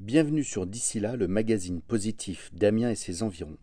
Bienvenue 0.00 0.44
sur 0.44 0.66
D'ici 0.66 0.98
là, 0.98 1.14
le 1.14 1.28
magazine 1.28 1.82
positif 1.82 2.48
d'Amiens 2.54 2.88
et 2.88 2.94
ses 2.94 3.22
environs. 3.22 3.58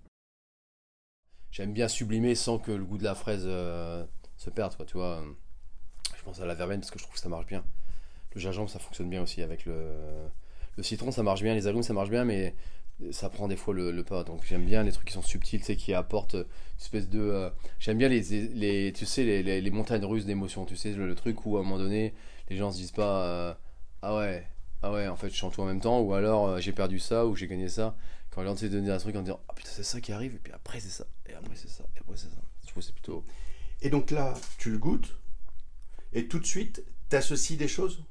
J'aime 1.49 1.73
bien 1.73 1.87
sublimer 1.87 2.35
sans 2.35 2.59
que 2.59 2.71
le 2.71 2.85
goût 2.85 2.99
de 2.99 3.03
la 3.03 3.15
fraise 3.15 3.45
euh, 3.47 4.05
se 4.35 4.51
perde, 4.51 4.75
quoi, 4.75 4.85
tu 4.85 4.97
vois. 4.97 5.23
Je 6.15 6.21
pense 6.21 6.39
à 6.39 6.45
la 6.45 6.53
verveine 6.53 6.79
parce 6.79 6.91
que 6.91 6.99
je 6.99 7.03
trouve 7.05 7.15
que 7.15 7.19
ça 7.19 7.27
marche 7.27 7.47
bien. 7.47 7.65
Le 8.35 8.39
gingembre, 8.39 8.69
ça 8.69 8.77
fonctionne 8.77 9.09
bien 9.09 9.23
aussi 9.23 9.41
avec 9.41 9.65
le, 9.65 9.95
le 10.75 10.83
citron, 10.83 11.09
ça 11.09 11.23
marche 11.23 11.41
bien, 11.41 11.55
les 11.55 11.65
agrumes, 11.65 11.81
ça 11.81 11.93
marche 11.93 12.11
bien, 12.11 12.23
mais 12.23 12.53
ça 13.09 13.29
prend 13.29 13.47
des 13.47 13.57
fois 13.57 13.73
le, 13.73 14.03
pas. 14.03 14.23
Donc 14.23 14.45
j'aime 14.45 14.65
bien 14.65 14.83
les 14.83 14.91
trucs 14.91 15.07
qui 15.07 15.13
sont 15.13 15.23
subtils, 15.23 15.61
tu 15.61 15.65
sais, 15.65 15.75
qui 15.75 15.95
apportent 15.95 16.35
une 16.35 16.45
espèce 16.79 17.09
de. 17.09 17.19
Euh, 17.19 17.49
j'aime 17.79 17.97
bien 17.97 18.09
les, 18.09 18.93
tu 18.93 19.05
sais, 19.07 19.23
les, 19.23 19.59
les, 19.59 19.71
montagnes 19.71 20.05
russes 20.05 20.25
d'émotions, 20.25 20.65
tu 20.65 20.75
sais, 20.75 20.93
le, 20.93 21.15
truc 21.15 21.47
où 21.47 21.57
à 21.57 21.61
un 21.61 21.63
moment 21.63 21.79
donné, 21.79 22.13
les 22.49 22.57
gens 22.57 22.69
se 22.69 22.77
disent 22.77 22.91
pas, 22.91 23.25
euh, 23.25 23.53
ah 24.03 24.17
ouais, 24.17 24.45
ah 24.83 24.91
ouais, 24.91 25.07
en 25.07 25.15
fait, 25.15 25.29
je 25.29 25.35
chante 25.35 25.53
tout 25.53 25.61
en 25.61 25.65
même 25.65 25.81
temps, 25.81 25.99
ou 26.01 26.13
alors 26.13 26.47
euh, 26.47 26.59
j'ai 26.59 26.71
perdu 26.71 26.99
ça, 26.99 27.25
ou 27.25 27.35
j'ai 27.35 27.47
gagné 27.47 27.69
ça. 27.69 27.95
Quand 28.29 28.41
les 28.41 28.47
gens 28.47 28.55
te 28.55 28.65
donner 28.65 28.91
un 28.91 28.97
truc 28.97 29.15
en 29.15 29.21
disant, 29.21 29.39
ah 29.49 29.53
putain, 29.53 29.71
c'est 29.73 29.83
ça 29.83 29.99
qui 29.99 30.11
arrive, 30.11 30.35
et 30.35 30.39
puis 30.39 30.53
après 30.53 30.79
c'est 30.79 30.89
ça, 30.89 31.05
et 31.27 31.33
après 31.33 31.55
c'est 31.55 31.69
ça, 31.69 31.83
et 31.95 31.99
après 31.99 32.15
c'est 32.15 32.27
ça. 32.27 32.41
Je 32.63 32.67
trouve 32.67 32.83
c'est 32.83 32.93
plutôt. 32.93 33.23
Et 33.81 33.89
donc 33.89 34.11
là, 34.11 34.33
tu 34.57 34.69
le 34.69 34.77
goûtes, 34.77 35.15
et 36.13 36.27
tout 36.27 36.39
de 36.39 36.45
suite, 36.45 36.83
t'associes 37.09 37.57
des 37.57 37.67
choses 37.67 38.03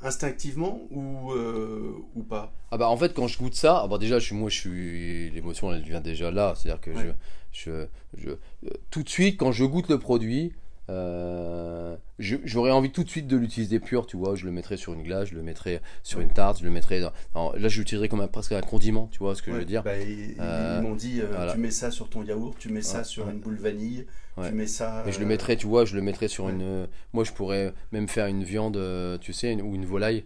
instinctivement 0.00 0.82
ou, 0.90 1.32
euh, 1.32 1.96
ou 2.14 2.22
pas? 2.22 2.52
Ah 2.70 2.76
bah 2.76 2.88
en 2.88 2.96
fait 2.96 3.14
quand 3.14 3.26
je 3.26 3.38
goûte 3.38 3.54
ça, 3.54 3.80
ah 3.82 3.88
bah 3.88 3.98
déjà 3.98 4.18
je 4.18 4.26
suis 4.26 4.34
moi 4.34 4.50
je 4.50 4.58
suis 4.58 5.30
l'émotion 5.30 5.72
elle 5.72 5.82
vient 5.82 6.00
déjà 6.00 6.30
là, 6.30 6.54
c'est-à-dire 6.54 6.80
que 6.80 6.94
je, 6.94 7.08
je, 7.52 7.86
je, 8.18 8.30
euh, 8.30 8.70
tout 8.90 9.02
de 9.02 9.08
suite 9.08 9.38
quand 9.38 9.50
je 9.52 9.64
goûte 9.64 9.88
le 9.88 9.98
produit, 9.98 10.52
euh, 10.90 11.96
j'aurais 12.18 12.70
envie 12.70 12.90
tout 12.90 13.04
de 13.04 13.08
suite 13.08 13.26
de 13.26 13.36
l'utiliser 13.36 13.80
pur, 13.80 14.06
tu 14.06 14.16
vois. 14.16 14.34
Je 14.34 14.44
le 14.44 14.52
mettrais 14.52 14.76
sur 14.76 14.92
une 14.92 15.02
glace, 15.02 15.28
je 15.28 15.34
le 15.34 15.42
mettrais 15.42 15.80
sur 16.02 16.20
une 16.20 16.28
tarte, 16.28 16.58
je 16.58 16.64
le 16.64 16.70
mettrais. 16.70 17.00
Dans, 17.00 17.52
là, 17.52 17.68
je 17.68 17.78
l'utiliserais 17.78 18.08
comme 18.08 18.20
un, 18.20 18.28
presque 18.28 18.52
un 18.52 18.60
condiment, 18.60 19.08
tu 19.10 19.18
vois 19.18 19.34
ce 19.34 19.42
que 19.42 19.52
je 19.52 19.56
veux 19.56 19.64
dire. 19.64 19.82
Bah, 19.82 19.98
ils, 19.98 20.34
euh, 20.40 20.82
m'ont 20.82 20.94
dit, 20.94 21.20
euh, 21.20 21.52
tu 21.52 21.58
mets 21.58 21.70
ça 21.70 21.90
sur 21.90 22.08
ton 22.08 22.22
yaourt, 22.22 22.56
tu 22.58 22.68
mets 22.70 22.82
ça 22.82 23.04
sur 23.04 23.28
une 23.28 23.38
boule 23.38 23.56
vanille, 23.56 24.06
tu 24.36 24.52
mets 24.52 24.66
ça. 24.66 25.04
Et 25.06 25.12
je 25.12 25.20
le 25.20 25.26
mettrais, 25.26 25.56
tu 25.56 25.66
vois, 25.66 25.84
je 25.84 25.94
le 25.96 26.02
mettrais 26.02 26.28
sur 26.28 26.48
une. 26.48 26.86
Moi, 27.12 27.24
je 27.24 27.32
pourrais 27.32 27.72
même 27.92 28.08
faire 28.08 28.26
une 28.26 28.44
viande, 28.44 28.78
tu 29.20 29.32
sais, 29.32 29.54
ou 29.60 29.74
une 29.74 29.86
volaille 29.86 30.24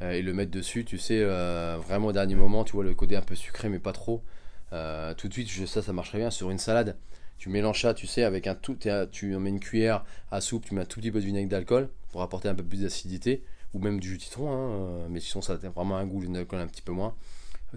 et 0.00 0.22
le 0.22 0.32
mettre 0.32 0.50
dessus, 0.50 0.86
tu 0.86 0.96
sais, 0.96 1.22
vraiment 1.22 2.08
au 2.08 2.12
dernier 2.12 2.36
moment, 2.36 2.64
tu 2.64 2.72
vois, 2.72 2.84
le 2.84 2.94
côté 2.94 3.16
un 3.16 3.22
peu 3.22 3.34
sucré, 3.34 3.68
mais 3.68 3.78
pas 3.78 3.92
trop. 3.92 4.22
Tout 4.70 5.28
de 5.28 5.32
suite, 5.32 5.66
ça, 5.66 5.82
ça 5.82 5.92
marcherait 5.92 6.18
bien 6.18 6.30
sur 6.30 6.50
une 6.50 6.58
salade 6.58 6.96
tu 7.40 7.48
mélanges 7.48 7.80
ça, 7.80 7.94
tu 7.94 8.06
sais, 8.06 8.22
avec 8.22 8.46
un 8.46 8.54
tout, 8.54 8.76
tu 9.10 9.38
mets 9.38 9.48
une 9.48 9.60
cuillère 9.60 10.04
à 10.30 10.42
soupe, 10.42 10.66
tu 10.66 10.74
mets 10.74 10.82
un 10.82 10.84
tout 10.84 11.00
petit 11.00 11.10
peu 11.10 11.20
de 11.20 11.24
vinaigre 11.24 11.48
d'alcool 11.48 11.88
pour 12.12 12.20
apporter 12.20 12.48
un 12.48 12.54
peu 12.54 12.62
plus 12.62 12.82
d'acidité, 12.82 13.42
ou 13.72 13.78
même 13.78 13.98
du 13.98 14.10
jus 14.10 14.18
de 14.18 14.22
citron, 14.22 14.52
hein, 14.52 14.70
euh, 14.70 15.06
mais 15.08 15.20
sinon 15.20 15.40
ça 15.40 15.54
a 15.54 15.56
vraiment 15.56 15.96
un 15.96 16.04
goût, 16.06 16.22
d'alcool 16.26 16.60
un 16.60 16.66
petit 16.66 16.82
peu 16.82 16.92
moins. 16.92 17.16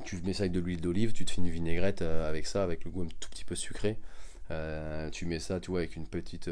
Tu 0.04 0.22
mets 0.22 0.34
ça 0.34 0.44
avec 0.44 0.52
de 0.52 0.60
l'huile 0.60 0.82
d'olive, 0.82 1.14
tu 1.14 1.24
te 1.24 1.32
fais 1.32 1.40
une 1.40 1.50
vinaigrette 1.50 2.02
euh, 2.02 2.28
avec 2.30 2.46
ça, 2.46 2.62
avec 2.62 2.84
le 2.84 2.92
goût 2.92 3.04
un 3.04 3.08
tout 3.22 3.30
petit 3.30 3.46
peu 3.46 3.56
sucré. 3.56 3.98
Euh, 4.52 5.10
tu 5.12 5.26
mets 5.26 5.40
ça, 5.40 5.62
tu 5.62 5.72
vois, 5.72 5.80
avec 5.80 5.96
une 5.96 6.08
petite 6.08 6.50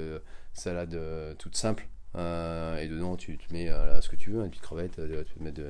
salade 0.54 0.98
toute 1.38 1.58
simple. 1.58 1.90
et 2.16 2.88
dedans, 2.88 3.18
tu 3.18 3.38
te 3.38 3.52
mets 3.52 3.68
ce 4.00 4.08
que 4.08 4.16
tu 4.16 4.30
veux, 4.30 4.42
une 4.42 4.52
petite 4.52 4.64
crevette, 4.64 4.96
tu 4.96 5.34
peux 5.34 5.44
mettre 5.44 5.62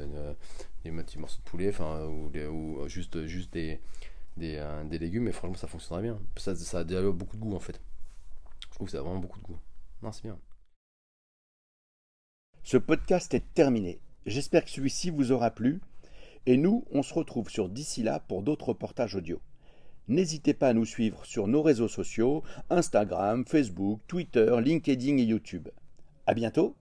des 0.83 0.91
petits 0.91 1.17
morceaux 1.17 1.39
de 1.43 1.49
poulet, 1.49 1.73
ou, 1.79 2.29
ou, 2.51 2.87
juste, 2.87 3.25
juste 3.25 3.51
des, 3.53 3.79
des, 4.37 4.55
euh, 4.57 4.83
des, 4.83 4.97
légumes, 4.99 5.23
mais 5.23 5.31
franchement, 5.31 5.57
ça 5.57 5.67
fonctionnerait 5.67 6.03
bien. 6.03 6.19
Ça, 6.37 6.55
ça 6.55 6.79
a 6.79 6.83
déjà 6.83 7.01
beaucoup 7.11 7.37
de 7.37 7.41
goût 7.41 7.55
en 7.55 7.59
fait. 7.59 7.79
Je 8.69 8.75
trouve 8.75 8.87
que 8.87 8.91
ça 8.91 8.99
a 8.99 9.01
vraiment 9.01 9.19
beaucoup 9.19 9.39
de 9.39 9.45
goût. 9.45 9.59
Non, 10.01 10.11
c'est 10.11 10.23
bien. 10.23 10.37
Ce 12.63 12.77
podcast 12.77 13.33
est 13.33 13.53
terminé. 13.53 13.99
J'espère 14.25 14.63
que 14.63 14.69
celui-ci 14.69 15.09
vous 15.09 15.31
aura 15.31 15.51
plu. 15.51 15.81
Et 16.45 16.57
nous, 16.57 16.85
on 16.91 17.03
se 17.03 17.13
retrouve 17.13 17.49
sur 17.49 17.69
d'ici 17.69 18.01
là 18.01 18.19
pour 18.19 18.41
d'autres 18.41 18.69
reportages 18.69 19.15
audio. 19.15 19.39
N'hésitez 20.07 20.53
pas 20.53 20.69
à 20.69 20.73
nous 20.73 20.85
suivre 20.85 21.25
sur 21.25 21.47
nos 21.47 21.61
réseaux 21.61 21.87
sociaux 21.87 22.43
Instagram, 22.69 23.45
Facebook, 23.45 23.99
Twitter, 24.07 24.55
LinkedIn 24.59 25.17
et 25.17 25.23
YouTube. 25.23 25.69
À 26.25 26.33
bientôt 26.33 26.75